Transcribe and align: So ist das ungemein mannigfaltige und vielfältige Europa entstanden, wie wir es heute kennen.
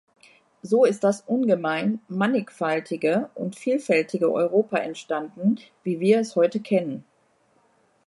So 0.63 0.85
ist 0.85 1.03
das 1.03 1.21
ungemein 1.27 2.01
mannigfaltige 2.07 3.29
und 3.35 3.55
vielfältige 3.55 4.31
Europa 4.33 4.77
entstanden, 4.77 5.59
wie 5.83 5.99
wir 5.99 6.19
es 6.21 6.35
heute 6.35 6.59
kennen. 6.59 7.05